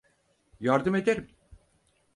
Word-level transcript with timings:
Yardım 0.59 0.95
ederim. 0.95 1.29